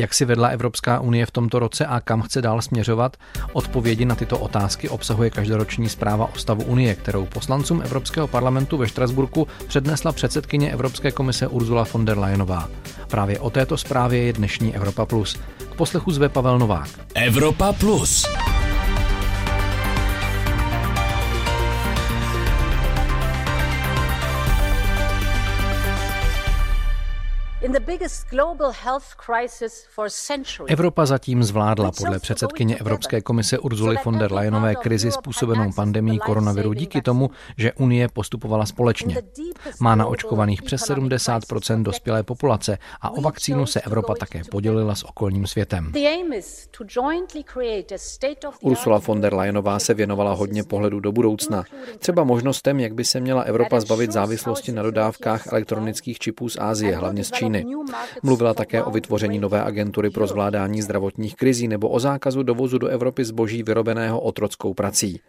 [0.00, 3.16] Jak si vedla Evropská unie v tomto roce a kam chce dál směřovat?
[3.52, 8.88] Odpovědi na tyto otázky obsahuje každoroční zpráva o stavu Unie, kterou poslancům Evropského parlamentu ve
[8.88, 12.68] Štrasburku přednesla předsedkyně Evropské komise Ursula von der Leyenová.
[13.08, 15.38] Právě o této zprávě je dnešní Evropa Plus.
[15.70, 16.88] K poslechu zve Pavel Novák.
[17.14, 18.26] Evropa Plus.
[30.66, 36.72] Evropa zatím zvládla podle předsedkyně Evropské komise Urzuly von der Leyenové krizi způsobenou pandemí koronaviru
[36.72, 39.16] díky tomu, že Unie postupovala společně.
[39.80, 41.42] Má naočkovaných přes 70
[41.76, 45.92] dospělé populace a o vakcínu se Evropa také podělila s okolním světem.
[48.60, 51.64] Ursula von der Leyenová se věnovala hodně pohledu do budoucna.
[51.98, 56.96] Třeba možnostem, jak by se měla Evropa zbavit závislosti na dodávkách elektronických čipů z Ázie,
[56.96, 57.59] hlavně z Číny.
[58.22, 62.86] Mluvila také o vytvoření nové agentury pro zvládání zdravotních krizí nebo o zákazu dovozu do
[62.86, 65.20] Evropy zboží vyrobeného otrockou prací.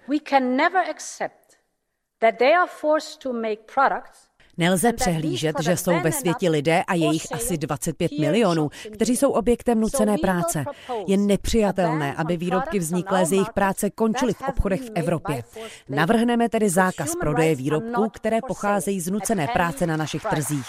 [4.57, 9.79] Nelze přehlížet, že jsou ve světě lidé a jejich asi 25 milionů, kteří jsou objektem
[9.79, 10.65] nucené práce.
[11.07, 15.43] Je nepřijatelné, aby výrobky vzniklé z jejich práce končily v obchodech v Evropě.
[15.89, 20.65] Navrhneme tedy zákaz prodeje výrobků, které pocházejí z nucené práce na našich trzích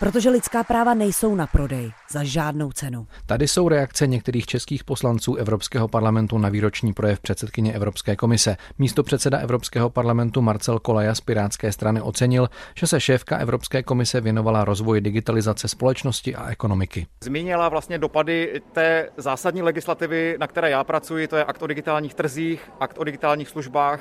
[0.00, 3.06] protože lidská práva nejsou na prodej za žádnou cenu.
[3.26, 8.56] Tady jsou reakce některých českých poslanců Evropského parlamentu na výroční projev předsedkyně Evropské komise.
[8.78, 14.20] Místo předseda Evropského parlamentu Marcel Kolaja z Pirátské strany ocenil, že se šéfka Evropské komise
[14.20, 17.06] věnovala rozvoji digitalizace společnosti a ekonomiky.
[17.24, 22.14] Zmínila vlastně dopady té zásadní legislativy, na které já pracuji, to je akt o digitálních
[22.14, 24.00] trzích, akt o digitálních službách,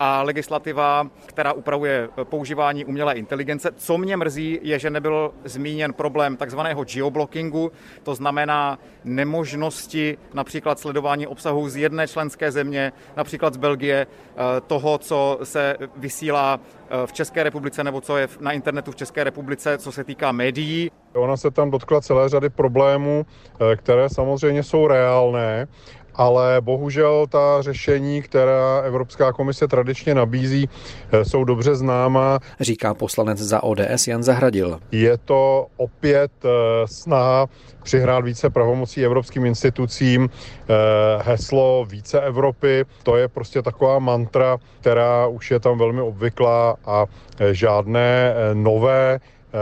[0.00, 3.70] a legislativa, která upravuje používání umělé inteligence.
[3.76, 11.26] Co mě mrzí, je, že nebyl zmíněn problém takzvaného geoblockingu, to znamená nemožnosti například sledování
[11.26, 17.12] obsahu z jedné členské země, například z Belgie, eh, toho, co se vysílá eh, v
[17.12, 20.90] České republice nebo co je na internetu v České republice, co se týká médií.
[21.14, 25.68] Ona se tam dotkla celé řady problémů, eh, které samozřejmě jsou reálné
[26.16, 30.68] ale bohužel ta řešení, která Evropská komise tradičně nabízí,
[31.12, 32.38] eh, jsou dobře známa.
[32.60, 34.80] Říká poslanec za ODS Jan Zahradil.
[34.92, 36.48] Je to opět eh,
[36.86, 37.46] snaha
[37.82, 40.74] přihrát více pravomocí evropským institucím, eh,
[41.22, 47.06] heslo více Evropy, to je prostě taková mantra, která už je tam velmi obvyklá a
[47.52, 49.20] žádné nové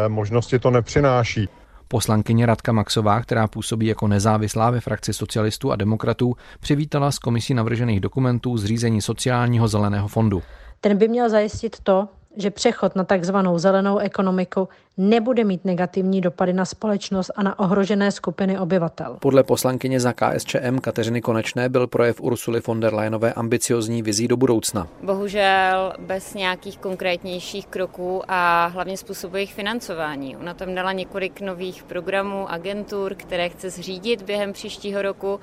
[0.09, 1.49] možnosti to nepřináší.
[1.89, 7.55] Poslankyně Radka Maxová, která působí jako nezávislá ve frakci socialistů a demokratů, přivítala z komisí
[7.55, 10.43] navržených dokumentů zřízení sociálního zeleného fondu.
[10.81, 16.53] Ten by měl zajistit to, že přechod na takzvanou zelenou ekonomiku nebude mít negativní dopady
[16.53, 19.17] na společnost a na ohrožené skupiny obyvatel.
[19.21, 24.37] Podle poslankyně za KSČM Kateřiny Konečné byl projev Ursuly von der Leyenové ambiciozní vizí do
[24.37, 24.89] budoucna.
[25.03, 30.37] Bohužel bez nějakých konkrétnějších kroků a hlavně způsobu jejich financování.
[30.37, 35.41] Ona tam dala několik nových programů, agentur, které chce zřídit během příštího roku,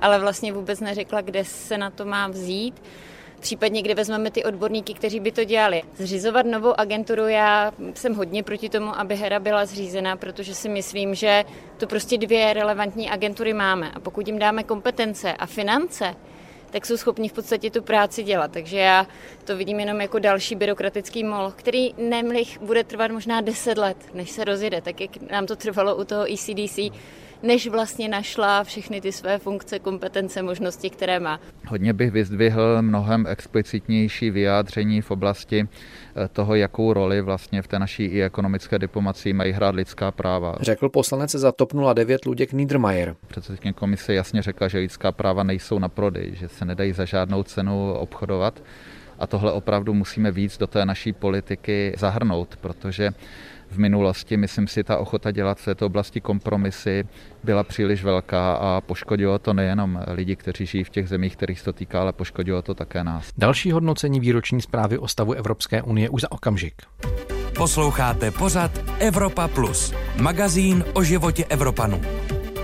[0.00, 2.82] ale vlastně vůbec neřekla, kde se na to má vzít
[3.44, 5.82] případně kde vezmeme ty odborníky, kteří by to dělali.
[5.96, 11.14] Zřizovat novou agenturu, já jsem hodně proti tomu, aby Hera byla zřízena, protože si myslím,
[11.14, 11.44] že
[11.76, 16.14] to prostě dvě relevantní agentury máme a pokud jim dáme kompetence a finance,
[16.70, 18.50] tak jsou schopni v podstatě tu práci dělat.
[18.50, 19.06] Takže já
[19.44, 24.30] to vidím jenom jako další byrokratický mol, který nemlich bude trvat možná 10 let, než
[24.30, 26.78] se rozjede, tak jak nám to trvalo u toho ECDC
[27.42, 31.40] než vlastně našla všechny ty své funkce, kompetence, možnosti, které má.
[31.68, 35.68] Hodně bych vyzdvihl mnohem explicitnější vyjádření v oblasti
[36.16, 40.54] eh, toho, jakou roli vlastně v té naší i ekonomické diplomacii mají hrát lidská práva.
[40.60, 43.16] Řekl poslanec za TOP 09 Luděk Niedermayer.
[43.26, 47.42] Předsedkyně komise jasně řekla, že lidská práva nejsou na prodej, že se nedají za žádnou
[47.42, 48.62] cenu obchodovat.
[49.18, 53.10] A tohle opravdu musíme víc do té naší politiky zahrnout, protože
[53.70, 57.04] v minulosti, myslím si, ta ochota dělat v této oblasti kompromisy
[57.44, 61.64] byla příliš velká a poškodilo to nejenom lidi, kteří žijí v těch zemích, kterých se
[61.64, 63.28] to týká, ale poškodilo to také nás.
[63.38, 66.82] Další hodnocení výroční zprávy o stavu Evropské unie už za okamžik.
[67.56, 72.00] Posloucháte pořad Evropa Plus, magazín o životě Evropanů.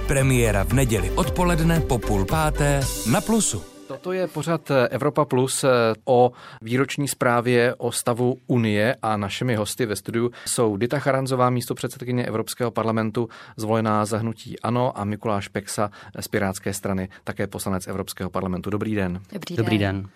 [0.06, 2.80] Premiéra v neděli odpoledne po půl páté
[3.10, 3.69] na Plusu.
[4.00, 5.64] Toto je pořad Evropa Plus
[6.04, 6.32] o
[6.62, 12.26] výroční zprávě o stavu Unie a našimi hosty ve studiu jsou Dita Charanzová, místo předsedkyně
[12.26, 18.30] Evropského parlamentu, zvolená za hnutí ANO a Mikuláš Peksa z Pirátské strany, také poslanec Evropského
[18.30, 18.70] parlamentu.
[18.70, 19.20] Dobrý den.
[19.32, 19.64] Dobrý den.
[19.64, 20.08] Dobrý den.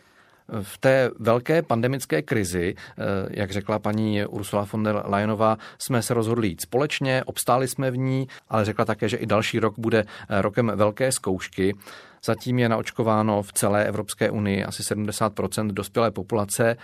[0.62, 6.14] V té velké pandemické krizi, eh, jak řekla paní Ursula von der Leyenová, jsme se
[6.14, 10.04] rozhodli jít společně, obstáli jsme v ní, ale řekla také, že i další rok bude
[10.28, 11.74] eh, rokem velké zkoušky.
[12.24, 15.32] Zatím je naočkováno v celé Evropské unii asi 70
[15.62, 16.76] dospělé populace.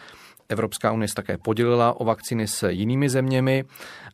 [0.50, 3.64] Evropská unie se také podělila o vakcíny s jinými zeměmi,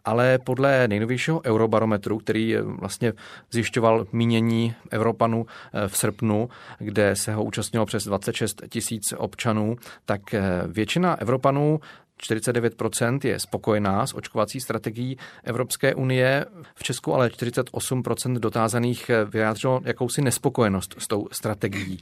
[0.05, 3.13] ale podle nejnovějšího eurobarometru, který vlastně
[3.51, 6.49] zjišťoval mínění Evropanů eh, v srpnu,
[6.79, 11.81] kde se ho účastnilo přes 26 tisíc občanů, tak eh, většina Evropanů
[12.23, 16.47] 49% je spokojená s očkovací strategií Evropské unie.
[16.75, 21.99] V Česku ale 48% dotázaných eh, vyjádřilo jakousi nespokojenost s tou strategií.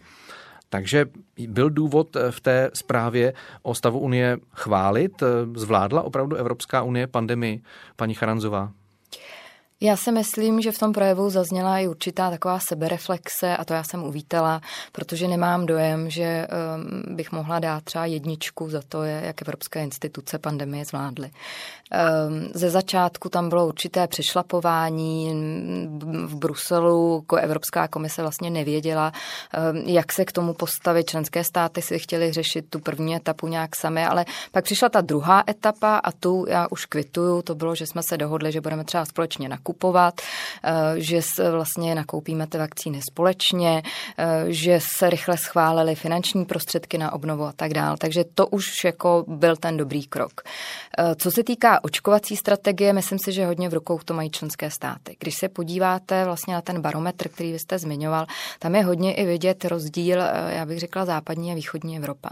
[0.74, 1.06] Takže
[1.48, 3.32] byl důvod v té zprávě
[3.62, 5.22] o stavu Unie chválit?
[5.56, 7.62] Zvládla opravdu Evropská unie pandemii,
[7.96, 8.72] paní Charanzová?
[9.84, 13.84] Já si myslím, že v tom projevu zazněla i určitá taková sebereflexe a to já
[13.84, 14.60] jsem uvítala,
[14.92, 16.46] protože nemám dojem, že
[17.06, 21.30] um, bych mohla dát třeba jedničku za to, jak evropské instituce pandemie zvládly.
[21.30, 25.32] Um, ze začátku tam bylo určité přešlapování
[26.24, 29.12] v Bruselu, jako Evropská komise vlastně nevěděla,
[29.72, 31.10] um, jak se k tomu postavit.
[31.10, 35.44] Členské státy si chtěli řešit tu první etapu nějak sami, ale pak přišla ta druhá
[35.48, 39.04] etapa a tu já už kvituju, to bylo, že jsme se dohodli, že budeme třeba
[39.04, 40.20] společně nakupovat nakupovat,
[40.62, 43.82] eh, že vlastně nakoupíme ty vakcíny společně,
[44.18, 47.96] eh, že se rychle schválily finanční prostředky na obnovu a tak dále.
[47.98, 50.42] Takže to už jako byl ten dobrý krok.
[50.98, 54.70] Eh, co se týká očkovací strategie, myslím si, že hodně v rukou to mají členské
[54.70, 55.16] státy.
[55.18, 58.26] Když se podíváte vlastně na ten barometr, který vy jste zmiňoval,
[58.58, 60.18] tam je hodně i vidět rozdíl,
[60.48, 62.30] já bych řekla, západní a východní Evropa.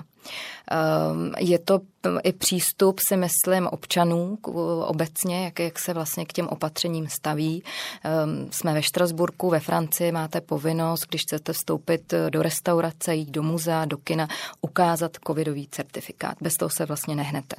[1.39, 1.81] Je to
[2.23, 4.39] i přístup, si myslím, občanů
[4.87, 7.65] obecně, jak, jak se vlastně k těm opatřením staví.
[8.05, 13.43] Ehm, jsme ve Štrasburku, ve Francii, máte povinnost, když chcete vstoupit do restaurace, jít do
[13.43, 14.29] muzea, do kina,
[14.61, 16.37] ukázat covidový certifikát.
[16.41, 17.57] Bez toho se vlastně nehnete.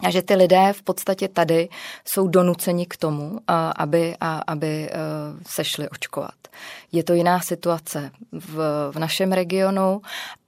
[0.00, 1.68] A že ty lidé v podstatě tady
[2.04, 3.40] jsou donuceni k tomu,
[3.76, 4.16] aby,
[4.46, 4.90] aby e,
[5.46, 6.34] se šli očkovat.
[6.92, 8.56] Je to jiná situace v,
[8.92, 10.00] v našem regionu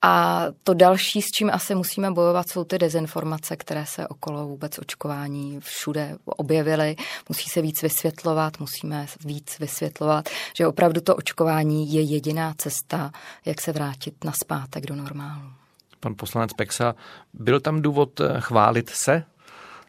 [0.02, 4.78] a to další, s čím asi musíme bojovat, jsou ty dezinformace, které se okolo vůbec
[4.78, 6.96] očkování všude objevily.
[7.28, 13.10] Musí se víc vysvětlovat, musíme víc vysvětlovat, že opravdu to očkování je jediná cesta,
[13.44, 15.50] jak se vrátit na zpátek do normálu.
[16.00, 16.94] Pan poslanec Peksa,
[17.34, 19.24] byl tam důvod chválit se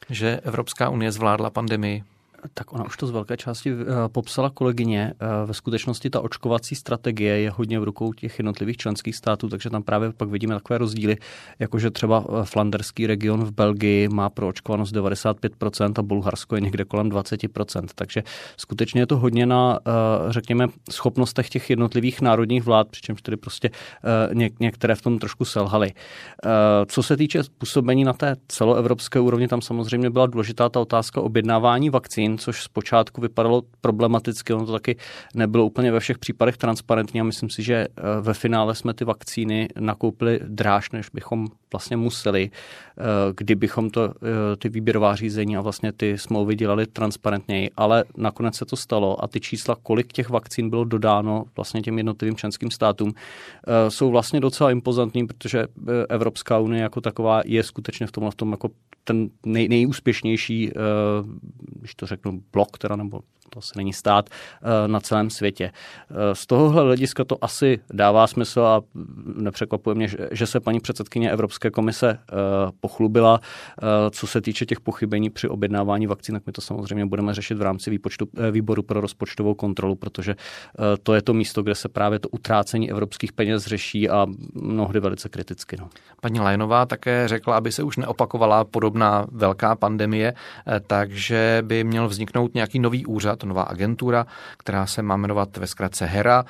[0.09, 2.03] že Evropská unie zvládla pandemii?
[2.53, 3.75] Tak ona už to z velké části eh,
[4.07, 5.13] popsala kolegyně.
[5.19, 9.69] Eh, ve skutečnosti ta očkovací strategie je hodně v rukou těch jednotlivých členských států, takže
[9.69, 11.17] tam právě pak vidíme takové rozdíly,
[11.59, 16.85] jakože třeba eh, flanderský region v Belgii má pro očkovanost 95% a Bulharsko je někde
[16.85, 17.85] kolem 20%.
[17.95, 18.23] Takže
[18.57, 19.79] skutečně je to hodně na,
[20.29, 23.69] řekněme, schopnostech těch jednotlivých národních vlád, přičemž tedy prostě
[24.59, 25.93] některé v tom trošku selhaly.
[26.87, 31.89] Co se týče působení na té celoevropské úrovni, tam samozřejmě byla důležitá ta otázka objednávání
[31.89, 34.97] vakcín, což zpočátku vypadalo problematicky, ono to taky
[35.35, 39.05] nebylo úplně ve všech případech transparentní a myslím si, že eh, ve finále jsme ty
[39.05, 43.03] vakcíny nakoupili dráž, než bychom vlastně museli, eh,
[43.37, 48.65] kdybychom to, eh, ty výběrová řízení a vlastně ty smlouvy dělali transparentněji, ale nakonec se
[48.65, 53.13] to stalo a ty čísla, kolik těch vakcín bylo dodáno vlastně těm jednotlivým členským státům,
[53.89, 55.67] jsou vlastně docela impozantní, protože
[56.09, 58.69] Evropská unie jako taková je skutečně v tomhle v tom jako
[59.03, 60.71] ten nej, nejúspěšnější,
[61.79, 63.21] když to řeknu, blok, teda, nebo
[63.55, 65.71] to asi není stát, eh, na celém světě.
[65.71, 68.81] Eh, z tohohle hlediska to asi dává smysl a
[69.35, 72.35] nepřekvapuje mě, že se paní předsedkyně Evropské komise eh,
[72.79, 73.39] pochlubila.
[74.11, 77.61] Co se týče těch pochybení při objednávání vakcín, tak my to samozřejmě budeme řešit v
[77.61, 80.35] rámci výpočtu, výboru pro rozpočtovou kontrolu, protože
[81.03, 85.29] to je to místo, kde se právě to utrácení evropských peněz řeší a mnohdy velice
[85.29, 85.77] kriticky.
[85.79, 85.89] No.
[86.21, 90.33] Paní Lajnová také řekla, aby se už neopakovala podobná velká pandemie,
[90.87, 94.25] takže by měl vzniknout nějaký nový úřad, nová agentura,
[94.57, 96.45] která se má jmenovat ve zkratce HERA,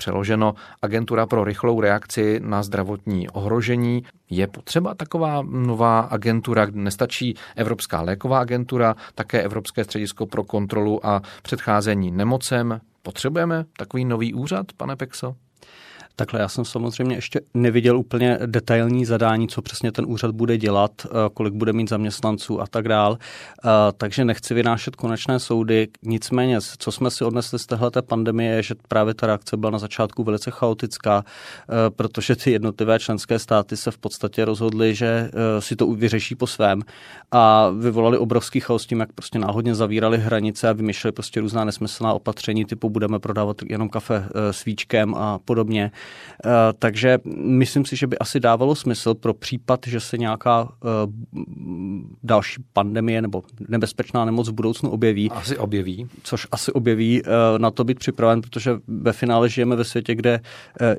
[0.00, 4.04] přeloženo Agentura pro rychlou reakci na zdravotní ohrožení.
[4.30, 11.06] Je potřeba taková nová agentura, kde nestačí Evropská léková agentura, také Evropské středisko pro kontrolu
[11.06, 12.80] a předcházení nemocem.
[13.02, 15.34] Potřebujeme takový nový úřad, pane Pexo?
[16.16, 20.90] Takhle já jsem samozřejmě ještě neviděl úplně detailní zadání, co přesně ten úřad bude dělat,
[21.04, 23.18] eh, kolik bude mít zaměstnanců a tak dál.
[23.20, 25.88] Eh, takže nechci vynášet konečné soudy.
[26.02, 29.78] Nicméně, co jsme si odnesli z téhleté pandemie, je, že právě ta reakce byla na
[29.78, 35.76] začátku velice chaotická, eh, protože ty jednotlivé členské státy se v podstatě rozhodly, že si
[35.76, 36.82] to vyřeší po svém
[37.30, 42.12] a vyvolali obrovský chaos tím, jak prostě náhodně zavírali hranice a vymýšleli prostě různá nesmyslná
[42.12, 45.90] opatření, typu budeme prodávat jenom kafe svíčkem a podobně.
[46.78, 50.68] Takže myslím si, že by asi dávalo smysl pro případ, že se nějaká
[52.22, 55.30] další pandemie nebo nebezpečná nemoc v budoucnu objeví.
[55.30, 56.08] Asi objeví.
[56.22, 57.22] Což asi objeví,
[57.58, 60.40] na to být připraven, protože ve finále žijeme ve světě, kde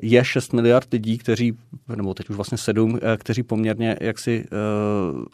[0.02, 1.52] je 6 miliard lidí, kteří,
[1.96, 4.44] nebo teď už vlastně 7, kteří poměrně jaksi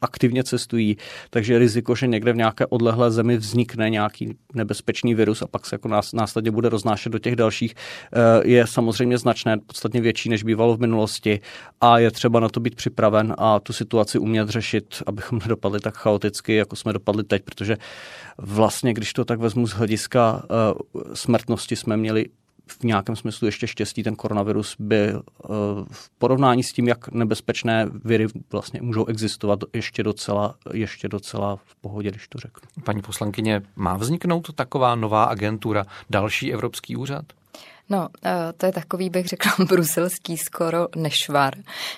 [0.03, 0.97] aktivně cestují,
[1.31, 5.75] takže riziko, že někde v nějaké odlehlé zemi vznikne nějaký nebezpečný virus a pak se
[5.75, 10.77] jako následně bude roznášet do těch dalších, eh, je samozřejmě značné, podstatně větší, než bývalo
[10.77, 11.41] v minulosti
[11.81, 15.97] a je třeba na to být připraven a tu situaci umět řešit, abychom nedopadli tak
[15.97, 17.77] chaoticky, jako jsme dopadli teď, protože
[18.39, 22.27] vlastně, když to tak vezmu z hlediska eh, smrtnosti, jsme měli
[22.69, 25.49] v nějakém smyslu ještě štěstí ten koronavirus byl eh,
[25.91, 31.77] v porovnání s tím, jak nebezpečné viry vlastně můžou existovat ještě docela, ještě docela v
[31.77, 32.69] pohodě, když to řeknu.
[32.85, 37.25] Paní poslankyně, má vzniknout taková nová agentura, další evropský úřad?
[37.91, 41.55] No, eh, to je takový, bych řekla, bruselský skoro nešvar,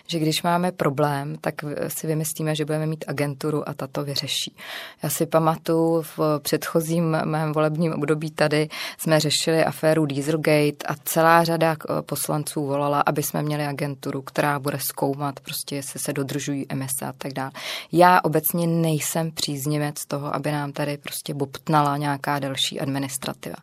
[0.07, 1.55] že když máme problém, tak
[1.89, 4.57] si vymyslíme, že budeme mít agenturu a ta to vyřeší.
[5.03, 8.69] Já si pamatuju, v předchozím mém volebním období tady
[8.99, 14.79] jsme řešili aféru Dieselgate a celá řada poslanců volala, aby jsme měli agenturu, která bude
[14.79, 17.51] zkoumat prostě, jestli se dodržují MSA a tak dále.
[17.93, 23.57] Já obecně nejsem příznivec toho, aby nám tady prostě bobtnala nějaká další administrativa.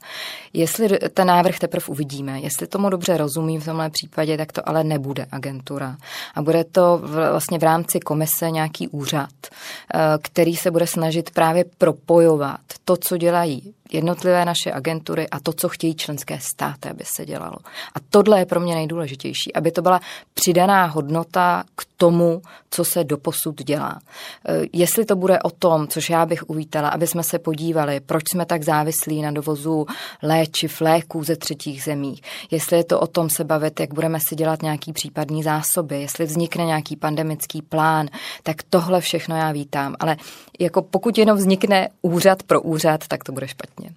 [0.53, 2.39] Jestli ten návrh teprve uvidí, uvidíme.
[2.39, 5.97] Jestli tomu dobře rozumím v tomhle případě, tak to ale nebude agentura.
[6.35, 11.65] A bude to vlastně v rámci komise nějaký úřad, eh, který se bude snažit právě
[11.77, 17.25] propojovat to, co dělají jednotlivé naše agentury a to, co chtějí členské státy, aby se
[17.25, 17.57] dělalo.
[17.95, 19.99] A tohle je pro mě nejdůležitější, aby to byla
[20.33, 23.99] přidaná hodnota k tomu, co se doposud dělá.
[24.47, 28.23] E, jestli to bude o tom, což já bych uvítala, aby jsme se podívali, proč
[28.31, 29.85] jsme tak závislí na dovozu
[30.23, 34.35] léčiv, léků ze třetích zemí, jestli je to o tom se bavit, jak budeme si
[34.35, 38.07] dělat nějaký případný zásoby, jestli vznikne nějaký pandemický plán,
[38.43, 39.95] tak tohle všechno já vítám.
[39.99, 40.17] Ale
[40.59, 43.89] jako pokud jenom vznikne úřad pro úřad, tak to bude špatně.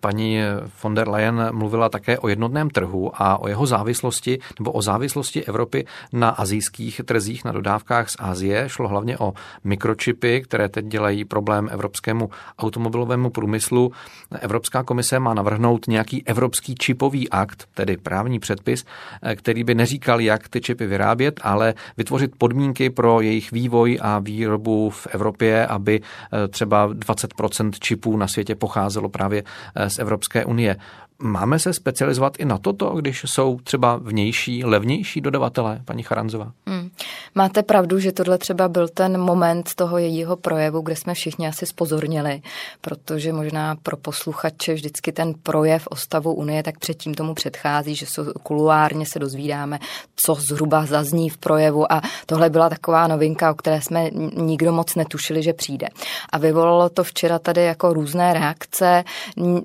[0.00, 0.38] Paní
[0.82, 5.44] von der Leyen mluvila také o jednotném trhu a o jeho závislosti nebo o závislosti
[5.44, 8.64] Evropy na azijských trzích, na dodávkách z Asie.
[8.68, 9.32] Šlo hlavně o
[9.64, 13.92] mikročipy, které teď dělají problém evropskému automobilovému průmyslu.
[14.40, 18.84] Evropská komise má navrhnout nějaký evropský čipový akt, tedy právní předpis,
[19.34, 24.90] který by neříkal, jak ty čipy vyrábět, ale vytvořit podmínky pro jejich vývoj a výrobu
[24.90, 26.00] v Evropě, aby
[26.50, 30.76] třeba 20% čipů na světě pocházelo právě Eh, z Evropské unie.
[31.24, 36.52] Máme se specializovat i na toto, když jsou třeba vnější, levnější dodavatelé, paní Charanzová?
[36.66, 36.90] Hmm.
[37.34, 41.66] Máte pravdu, že tohle třeba byl ten moment toho jejího projevu, kde jsme všichni asi
[41.66, 42.42] spozornili,
[42.80, 48.06] protože možná pro posluchače vždycky ten projev o stavu Unie tak předtím tomu předchází, že
[48.42, 49.78] kuluárně se dozvídáme,
[50.16, 54.94] co zhruba zazní v projevu a tohle byla taková novinka, o které jsme nikdo moc
[54.94, 55.88] netušili, že přijde.
[56.32, 59.04] A vyvolalo to včera tady jako různé reakce,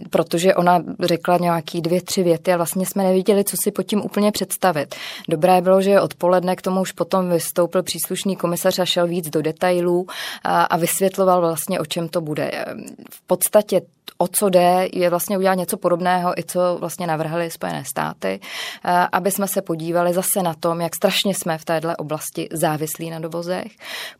[0.10, 4.02] protože ona řekla nějaký dvě, tři věty a vlastně jsme neviděli, co si pod tím
[4.02, 4.96] úplně představit.
[5.30, 9.42] Dobré bylo, že odpoledne k tomu už potom vystoupil příslušný komisař a šel víc do
[9.42, 10.08] detailů
[10.44, 12.66] a, a vysvětloval vlastně, o čem to bude.
[13.12, 13.82] V podstatě
[14.18, 18.40] o co jde, je vlastně udělat něco podobného, i co vlastně navrhly Spojené státy,
[18.86, 23.10] eh, aby jsme se podívali zase na tom, jak strašně jsme v této oblasti závislí
[23.10, 23.72] na dovozech,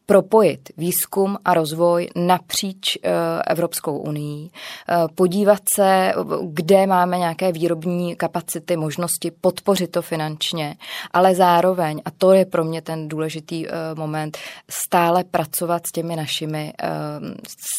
[0.06, 3.12] propojit výzkum a rozvoj napříč eh,
[3.48, 6.14] Evropskou unii, eh, podívat se,
[6.44, 10.76] kde máme nějaké výrobní kapacity, možnosti, podpořit to finančně,
[11.12, 14.38] ale zároveň, a to je pro mě ten důležitý moment,
[14.70, 16.74] stále pracovat s těmi našimi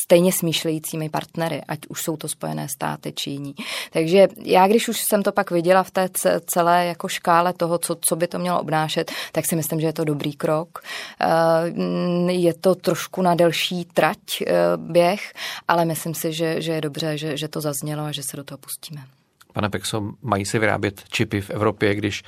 [0.05, 3.55] stejně smýšlejícími partnery, ať už jsou to Spojené státy či jiní.
[3.93, 6.09] Takže já, když už jsem to pak viděla v té
[6.47, 9.93] celé jako škále toho, co, co by to mělo obnášet, tak si myslím, že je
[9.93, 10.79] to dobrý krok.
[11.21, 15.33] Eh, je to trošku na delší trať eh, běh,
[15.69, 18.45] ale myslím si, že, že je dobře, že, že to zaznělo a že se do
[18.45, 19.05] toho pustíme.
[19.53, 22.23] Pane Pexo, mají se vyrábět čipy v Evropě, když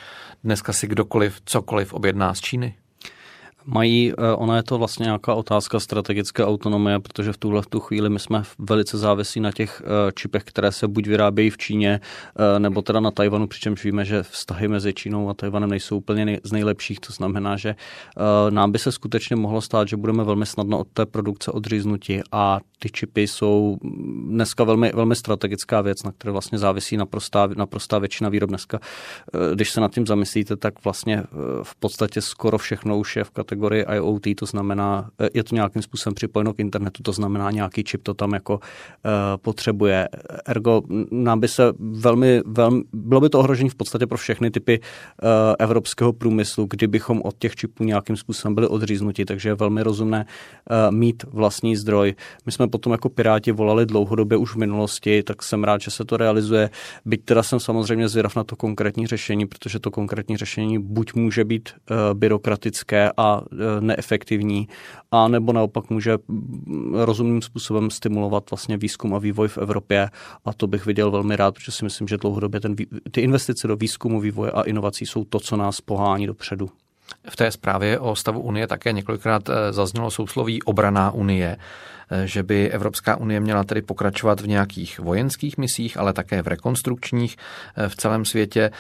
[0.45, 2.75] dneska si kdokoliv cokoliv objedná z Číny?
[3.65, 8.11] Mají, eh, ona je to vlastně nějaká otázka strategické autonomie, protože v tuhle tu chvíli
[8.11, 12.01] my jsme velice závisí na těch eh, čipech, které se buď vyrábějí v Číně,
[12.57, 16.41] eh, nebo teda na Tajvanu, přičemž víme, že vztahy mezi Čínou a Tajvanem nejsou úplně
[16.45, 17.01] z nejlepších.
[17.01, 17.75] To znamená, že
[18.51, 22.61] nám by se skutečně mohlo stát, že budeme velmi snadno od té produkce odříznuti a
[22.79, 23.79] ty čipy jsou
[24.29, 28.81] dneska velmi, velmi strategická věc, na které vlastně závisí naprostá, naprostá většina výrob dneska.
[29.55, 31.23] Když se nad tím zamyslíte, tak vlastně
[31.63, 33.31] v podstatě skoro všechno už je v
[33.95, 38.03] IoT, to znamená, eh, je to nějakým způsobem připojeno k internetu, to znamená, nějaký čip
[38.03, 38.61] to tam jako uh,
[39.37, 40.09] potřebuje.
[40.47, 44.81] Ergo nám by se velmi, velmi, bylo by to ohrožení v podstatě pro všechny typy
[44.81, 45.29] uh,
[45.59, 50.95] evropského průmyslu, kdybychom od těch čipů nějakým způsobem byli odříznuti, takže je velmi rozumné uh,
[50.95, 52.15] mít vlastní zdroj.
[52.47, 56.05] My jsme potom jako Piráti volali dlouhodobě už v minulosti, tak jsem rád, že se
[56.05, 56.71] to realizuje.
[57.05, 61.45] Byť teda jsem samozřejmě zvědav na to konkrétní řešení, protože to konkrétní řešení buď může
[61.45, 64.69] být uh, byrokratické a uh, neefektivní,
[65.11, 70.11] a nebo naopak může mm, rozumným způsobem stimulovat vlastně výzkum a vývoj v Evropě
[70.45, 72.77] a to bych viděl velmi rád, protože si myslím, že dlouhodobě ten,
[73.11, 76.71] ty investice do výzkumu, vývoje a inovací jsou to, co nás pohání dopředu.
[77.29, 81.57] V té zprávě o stavu Unie také několikrát eh, zaznělo sousloví obraná Unie,
[82.11, 86.47] eh, že by Evropská unie měla tedy pokračovat v nějakých vojenských misích, ale také v
[86.47, 87.37] rekonstrukčních
[87.77, 88.71] eh, v celém světě,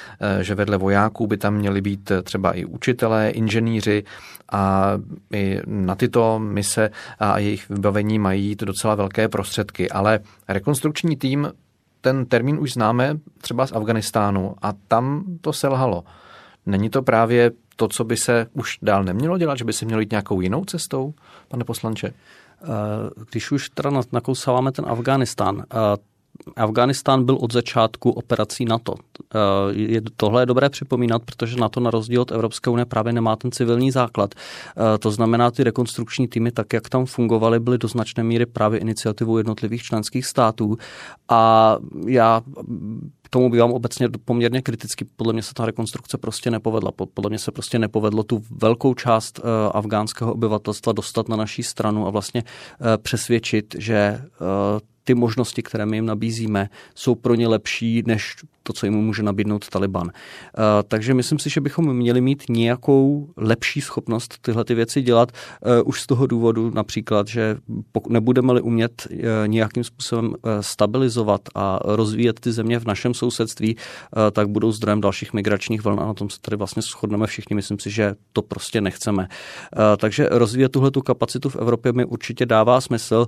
[0.40, 4.04] že vedle vojáků by tam měli být třeba i učitelé, inženýři
[4.52, 4.92] a
[5.32, 9.90] i na tyto mise a jejich vybavení mají jít docela velké prostředky.
[9.90, 11.52] Ale rekonstrukční tým,
[12.00, 16.04] ten termín už známe třeba z Afganistánu a tam to selhalo.
[16.66, 20.00] Není to právě to, co by se už dál nemělo dělat, že by se mělo
[20.00, 21.14] jít nějakou jinou cestou,
[21.48, 22.06] pane poslanče?
[22.08, 22.66] Eh,
[23.30, 25.64] když už teda nakousáváme ten Afghánistán,
[26.56, 28.94] eh, Afghánistán byl od začátku operací NATO.
[29.94, 33.50] Eh, tohle je dobré připomínat, protože NATO na rozdíl od Evropské unie právě nemá ten
[33.50, 34.34] civilní základ.
[35.00, 39.38] To znamená, ty rekonstrukční týmy, tak jak tam fungovaly, byly do značné míry právě iniciativou
[39.38, 40.76] jednotlivých členských států.
[41.28, 42.42] A já
[43.30, 45.04] tomu bývám obecně poměrně kriticky.
[45.16, 46.90] Podle mě se ta rekonstrukce prostě nepovedla.
[47.14, 49.44] Podle mě se prostě nepovedlo tu velkou část uh,
[49.74, 52.44] afgánského obyvatelstva dostat na naší stranu a vlastně
[53.02, 54.22] přesvědčit, že
[55.10, 59.22] ty možnosti, které my jim nabízíme, jsou pro ně lepší než to, co jim může
[59.22, 60.10] nabídnout Taliban.
[60.10, 65.32] Eh, takže myslím si, že bychom měli mít nějakou lepší schopnost tyhle ty věci dělat
[65.32, 67.56] eh, už z toho důvodu například, že
[68.08, 73.76] nebudeme-li umět eh, nějakým způsobem stabilizovat a rozvíjet ty země v našem sousedství,
[74.32, 77.56] tak budou zdrojem dalších migračních vln a na tom se tady vlastně shodneme všichni.
[77.56, 79.28] Myslím si, že to prostě nechceme.
[79.96, 83.26] Takže rozvíjet tuhle tu kapacitu v Evropě mi určitě dává smysl.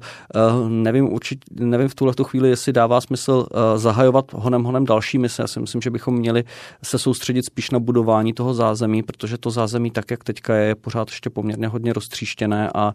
[0.68, 3.46] Nevím, určitě, nevím v tuhle chvíli, jestli dává smysl
[3.76, 5.42] zahajovat honem honem další mise.
[5.42, 6.44] Já si myslím, že bychom měli
[6.82, 10.74] se soustředit spíš na budování toho zázemí, protože to zázemí, tak jak teďka je, je
[10.74, 12.94] pořád ještě poměrně hodně roztříštěné a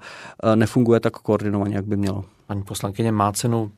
[0.56, 2.26] nefunguje tak koordinovaně, jak by mělo.
[2.48, 3.72] Paní poslankyně má cenu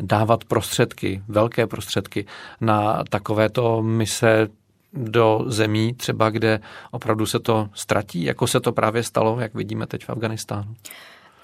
[0.00, 2.26] dávat prostředky, velké prostředky
[2.60, 4.48] na takovéto mise
[4.92, 6.60] do zemí, třeba kde
[6.90, 10.74] opravdu se to ztratí, jako se to právě stalo, jak vidíme teď v Afganistánu.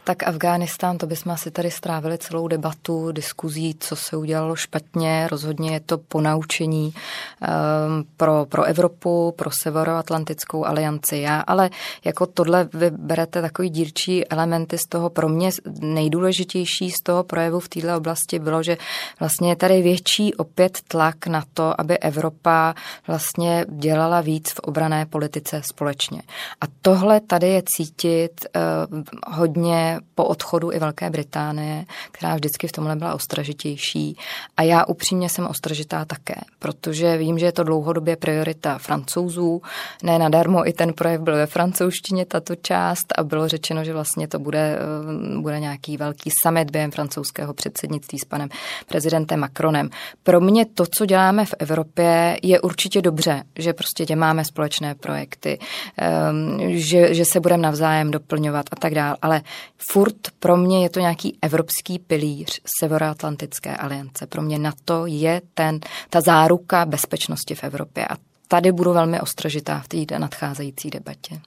[0.08, 5.28] Tak Afghánistán, to bychom asi tady strávili celou debatu, diskuzí, co se udělalo špatně.
[5.30, 11.16] Rozhodně je to ponaučení um, pro, pro Evropu, pro Severoatlantickou alianci.
[11.16, 11.70] Já ale
[12.04, 17.60] jako tohle vy berete takový dílčí elementy z toho pro mě nejdůležitější z toho projevu
[17.60, 18.76] v této oblasti bylo, že
[19.20, 22.74] vlastně je tady větší opět tlak na to, aby Evropa
[23.06, 26.22] vlastně dělala víc v obrané politice společně.
[26.60, 28.46] A tohle tady je cítit
[28.90, 34.16] uh, hodně po odchodu i Velké Británie, která vždycky v tomhle byla ostražitější.
[34.56, 39.62] A já upřímně jsem ostražitá také, protože vím, že je to dlouhodobě priorita francouzů.
[40.02, 44.28] Ne nadarmo i ten projev byl ve francouzštině, tato část, a bylo řečeno, že vlastně
[44.28, 48.48] to bude, eh, bude nějaký velký summit během francouzského předsednictví s panem
[48.86, 49.90] prezidentem Macronem.
[50.22, 55.58] Pro mě to, co děláme v Evropě, je určitě dobře, že prostě máme společné projekty,
[55.96, 59.16] ehm, že, že se budeme navzájem doplňovat a tak dále.
[59.22, 59.42] Ale
[59.78, 64.26] furt pro mě je to nějaký evropský pilíř Severoatlantické aliance.
[64.26, 68.16] Pro mě NATO je ten, ta záruka bezpečnosti v Evropě a
[68.48, 71.40] tady budu velmi ostražitá v té nadcházející debatě.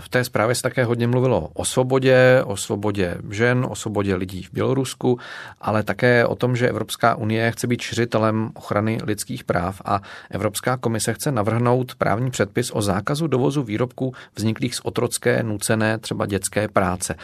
[0.00, 4.42] V té zprávě se také hodně mluvilo o svobodě, o svobodě žen, o svobodě lidí
[4.42, 5.18] v Bělorusku,
[5.60, 10.00] ale také o tom, že Evropská unie chce být šiřitelem ochrany lidských práv a
[10.30, 16.26] Evropská komise chce navrhnout právní předpis o zákazu dovozu výrobků vzniklých z otrocké, nucené, třeba
[16.26, 17.14] dětské práce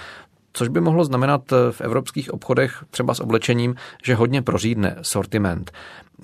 [0.53, 5.73] což by mohlo znamenat v evropských obchodech třeba s oblečením, že hodně prořídne sortiment.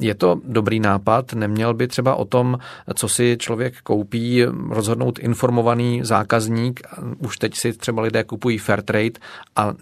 [0.00, 1.32] Je to dobrý nápad?
[1.32, 2.58] Neměl by třeba o tom,
[2.94, 6.80] co si člověk koupí, rozhodnout informovaný zákazník?
[7.18, 9.20] Už teď si třeba lidé kupují fair trade
[9.56, 9.74] a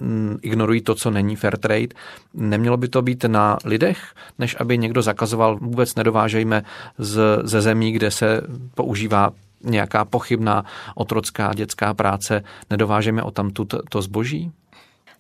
[0.43, 1.89] ignorují to, co není fair trade.
[2.35, 3.99] Nemělo by to být na lidech,
[4.39, 6.63] než aby někdo zakazoval, vůbec nedovážejme
[6.99, 8.41] z, ze zemí, kde se
[8.75, 9.31] používá
[9.65, 13.51] nějaká pochybná otrocká dětská práce, nedovážeme o tam
[13.91, 14.53] to zboží?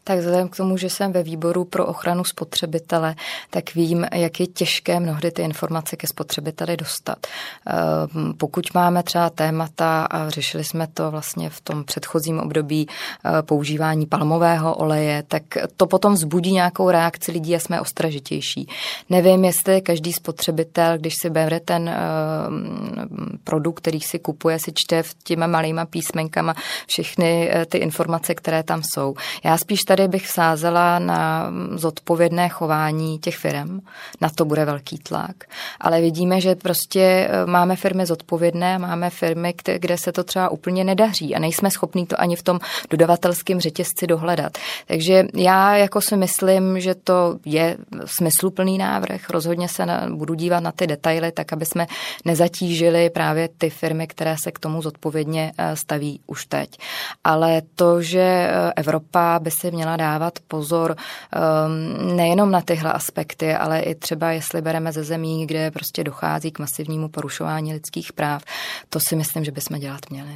[0.04, 3.14] Tak vzhledem k tomu, že jsem ve výboru pro ochranu spotřebitele,
[3.50, 7.26] tak vím, jak je těžké mnohdy ty informace ke spotřebiteli dostat.
[7.66, 13.42] Ehm, pokud máme třeba témata, a řešili jsme to vlastně v tom předchozím období eh,
[13.42, 15.42] používání palmového oleje, tak
[15.76, 18.68] to potom vzbudí nějakou reakci lidí a jsme ostražitější.
[19.10, 25.02] Nevím, jestli každý spotřebitel, když si bere ten ehm, produkt, který si kupuje, si čte
[25.02, 26.54] v těma malýma písmenkama
[26.86, 29.14] všechny eh, ty informace, které tam jsou.
[29.44, 33.80] Já spíš tady bych sázela na zodpovědné chování těch firm.
[34.20, 35.37] Na to bude velký tlak.
[35.80, 40.85] Ale vidíme, že prostě e, máme firmy zodpovědné, máme firmy, kde se to třeba úplně
[40.85, 44.59] nedaří a nejsme schopní to ani v tom dodavatelském řetězci dohledat.
[44.87, 49.30] Takže já jako si myslím, že to je smysluplný návrh.
[49.30, 51.87] Rozhodně se na, budu dívat na ty detaily, tak aby jsme
[52.24, 56.78] nezatížili právě ty firmy, které se k tomu zodpovědně e, staví už teď.
[57.24, 62.92] Ale to, že e, Evropa by si měla měla dávat pozor um, nejenom na tyhle
[62.92, 68.12] aspekty, ale i třeba jestli bereme ze zemí, kde prostě dochází k masivnímu porušování lidských
[68.12, 68.42] práv.
[68.88, 70.30] To si myslím, že bychom dělat měli.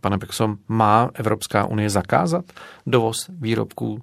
[0.00, 2.44] Pane Pexo, má Evropská unie zakázat
[2.86, 4.02] dovoz výrobků,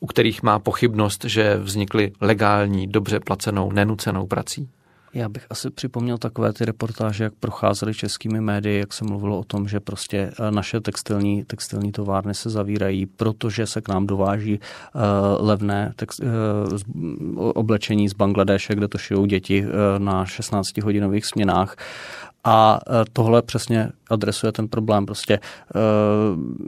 [0.00, 4.68] u kterých má pochybnost, že vznikly legální, dobře placenou, nenucenou prací?
[5.14, 9.44] Já bych asi připomněl takové ty reportáže, jak procházely českými médii, jak se mluvilo o
[9.44, 14.58] tom, že prostě eh, naše textilní, textilní továrny se zavírají, protože se k nám dováží
[14.58, 15.00] uh,
[15.46, 21.76] levné text, uh, oblečení z Bangladeše, kde to šijou děti uh, na 16-hodinových směnách.
[22.44, 25.06] A e, tohle přesně adresuje ten problém.
[25.06, 25.40] Prostě e,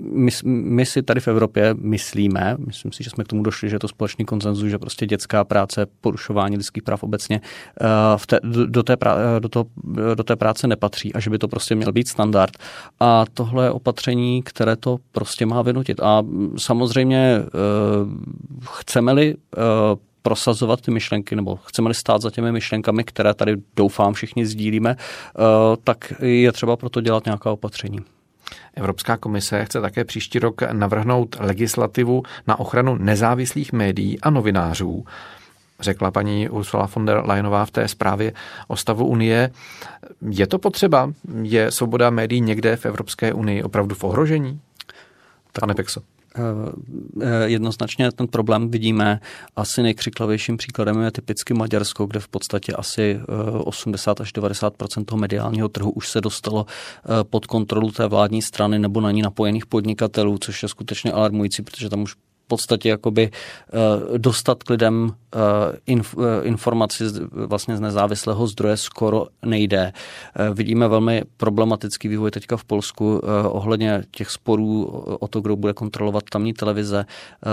[0.03, 3.77] my, my si tady v Evropě myslíme, myslím si, že jsme k tomu došli, že
[3.77, 8.41] je to společný konsenzus, že prostě dětská práce, porušování lidských práv obecně e, v té,
[8.67, 9.65] do, té prá, do, to,
[10.15, 12.53] do té práce nepatří a že by to prostě měl být standard.
[13.01, 16.01] A tohle je opatření, které to prostě má vynutit.
[16.01, 16.23] A
[16.57, 17.43] samozřejmě
[18.73, 19.37] chceme-li
[20.23, 25.43] prosazovat ty myšlenky, nebo chceme-li stát za těmi myšlenkami, které tady doufám všichni sdílíme, eh,
[25.85, 27.99] tak je třeba proto dělat nějaká opatření.
[28.75, 35.05] Evropská komise chce také příští rok navrhnout legislativu na ochranu nezávislých médií a novinářů
[35.83, 38.33] řekla paní Ursula von der Leyenová v té zprávě
[38.69, 39.51] o stavu Unie.
[40.31, 41.13] Je to potřeba?
[41.43, 44.61] Je svoboda médií někde v Evropské unii opravdu v ohrožení?
[45.61, 46.01] Pane Pexo.
[46.37, 46.41] Eh,
[47.23, 49.21] eh, jednoznačně ten problém vidíme.
[49.57, 53.21] Asi nejkřiklavějším příkladem je typicky Maďarsko, kde v podstatě asi
[53.65, 56.67] 80 eh, až 90% toho mediálního trhu už se dostalo
[57.23, 61.89] pod kontrolu té vládní strany nebo na ní napojených podnikatelů, což je skutečně alarmující, protože
[61.89, 62.15] tam už
[62.47, 65.39] podstatě jakoby eh, dostat k lidem eh,
[65.89, 69.93] eh, informaci vlastně z nezávislého zdroje skoro nejde.
[70.55, 74.85] Vidíme velmi problematický vývoj teďka v Polsku ohledně těch sporů
[75.21, 77.05] o to, kdo bude kontrolovat tamní televize.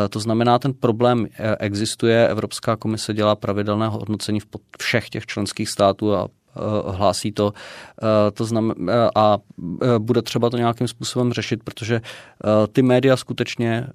[0.10, 1.28] To znamená, ten problém
[1.60, 4.46] existuje, Evropská komise dělá pravidelné hodnocení v
[4.80, 6.28] všech těch členských států a
[6.92, 7.54] hlásí to,
[8.04, 9.38] eh, to znam, eh, a
[9.98, 12.02] bude třeba to nějakým způsobem řešit, protože
[12.72, 13.88] ty média skutečně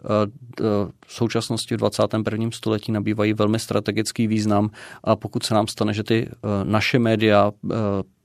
[1.07, 2.51] v současnosti v 21.
[2.53, 4.71] století nabývají velmi strategický význam
[5.05, 6.29] a pokud se nám stane, že ty
[6.65, 7.53] naše média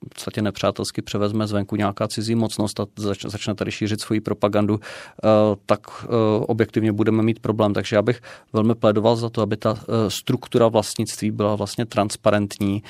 [0.09, 5.27] podstatě nepřátelsky převezme zvenku nějaká cizí mocnost a zač, začne tady šířit svoji propagandu, eh,
[5.65, 6.07] tak eh,
[6.47, 7.73] objektivně budeme mít problém.
[7.73, 8.21] Takže já bych
[8.53, 12.83] velmi plédoval za to, aby ta eh, struktura vlastnictví byla vlastně transparentní,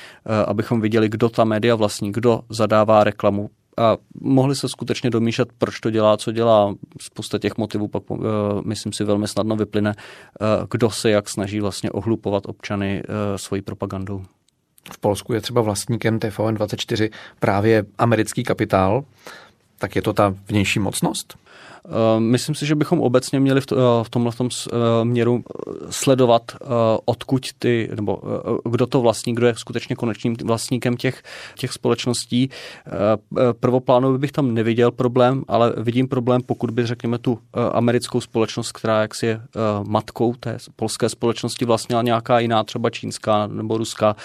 [0.46, 5.80] abychom viděli, kdo ta média vlastní, kdo zadává reklamu, a mohli se skutečně domýšlet, proč
[5.80, 6.74] to dělá, co dělá.
[7.00, 8.02] Spousta těch motivů pak,
[8.64, 9.94] myslím si, velmi snadno vyplyne,
[10.70, 13.02] kdo se jak snaží vlastně ohlupovat občany
[13.36, 14.24] svojí propagandou.
[14.92, 19.04] V Polsku je třeba vlastníkem TVN24 právě americký kapitál,
[19.78, 21.38] tak je to ta vnější mocnost?
[21.86, 25.42] Eh, myslím si, že bychom obecně měli v, to, eh, v tomhle tom eh, měru
[25.90, 26.42] sledovat,
[27.04, 28.20] odkud ty, nebo
[28.64, 31.22] kdo to vlastní, kdo je skutečně konečným vlastníkem těch,
[31.58, 32.50] těch společností.
[33.60, 37.38] Prvoplánově bych tam neviděl problém, ale vidím problém, pokud by, řekněme, tu
[37.72, 39.40] americkou společnost, která jaksi je
[39.86, 44.16] matkou té polské společnosti, vlastnila nějaká jiná, třeba čínská nebo ruská,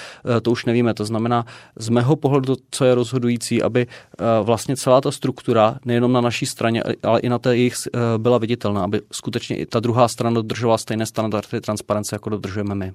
[0.41, 0.93] to už nevíme.
[0.93, 3.87] To znamená, z mého pohledu, co je rozhodující, aby
[4.43, 8.37] vlastně celá ta struktura, nejenom na naší straně, ale i na té jejich eh, byla
[8.37, 12.93] viditelná, aby skutečně i ta druhá strana dodržovala stejné standardy transparence, jako dodržujeme my.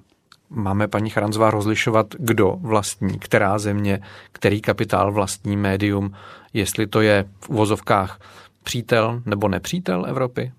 [0.49, 6.13] Máme paní Charanzová rozlišovat, kdo vlastní, která země, který kapitál vlastní médium,
[6.53, 8.19] jestli to je v uvozovkách
[8.63, 10.51] přítel nebo nepřítel Evropy?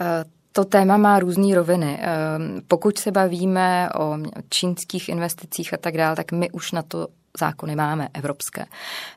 [0.00, 1.98] Uh to téma má různé roviny.
[2.68, 7.76] Pokud se bavíme o čínských investicích a tak dále, tak my už na to zákony
[7.76, 8.66] máme, evropské.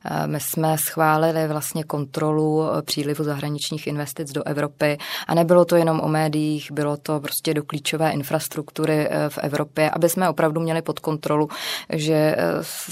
[0.06, 4.98] Eh, my jsme schválili vlastně kontrolu eh, přílivu zahraničních investic do Evropy
[5.28, 9.90] a nebylo to jenom o médiích, bylo to prostě do klíčové infrastruktury eh, v Evropě,
[9.90, 11.50] aby jsme opravdu měli pod kontrolu,
[11.90, 12.36] že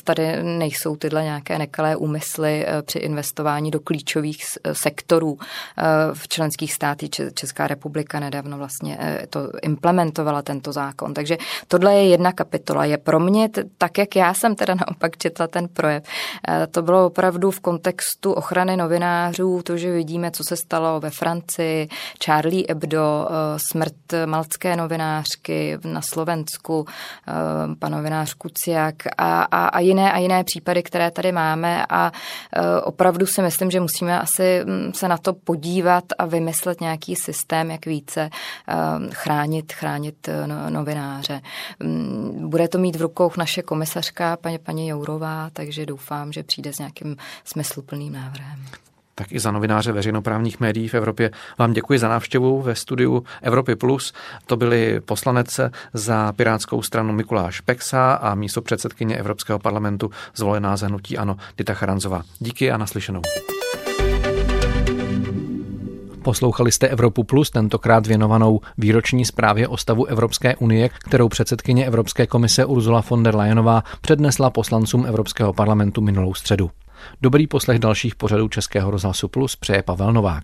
[0.03, 5.38] tady nejsou tyhle nějaké nekalé úmysly při investování do klíčových sektorů
[6.13, 7.10] v členských státech.
[7.34, 8.97] Česká republika nedávno vlastně
[9.29, 11.13] to implementovala tento zákon.
[11.13, 12.86] Takže tohle je jedna kapitola.
[12.86, 16.04] Je pro mě, tak jak já jsem teda naopak četla ten projev,
[16.71, 21.88] to bylo opravdu v kontextu ochrany novinářů, to, že vidíme, co se stalo ve Francii,
[22.26, 23.93] Charlie Hebdo, eh, smrt
[24.26, 30.84] malcké novinářky na Slovensku, eh, pan novinář Kuciak a, a, a jiné a jiné případy,
[30.84, 31.86] které tady máme.
[31.89, 32.12] A
[32.56, 37.15] eh, opravdu si myslím, že musíme asi hm, se na to podívat a vymyslet nějaký
[37.15, 38.30] systém, jak více
[39.12, 41.41] chránit, chránit no, novináře.
[41.84, 46.73] Hm, bude to mít v rukou naše komisařka, paní, paní Jourová, takže doufám, že přijde
[46.73, 48.65] s nějakým smysluplným návrhem
[49.15, 51.31] tak i za novináře veřejnoprávních médií v Evropě.
[51.57, 54.13] Vám děkuji za návštěvu ve studiu Evropy Plus.
[54.45, 55.59] To byli poslanec
[55.93, 61.73] za Pirátskou stranu Mikuláš Peksa a místo předsedkyně Evropského parlamentu zvolená za hnutí Ano Dita
[61.73, 62.23] Charanzová.
[62.39, 63.21] Díky a naslyšenou.
[66.23, 72.27] Poslouchali jste Evropu Plus, tentokrát věnovanou výroční zprávě o stavu Evropské unie, kterou předsedkyně Evropské
[72.27, 76.71] komise Ursula von der Leyenová přednesla poslancům Evropského parlamentu minulou středu.
[77.21, 80.43] Dobrý poslech dalších pořadů Českého rozhlasu Plus přeje Pavel Novák.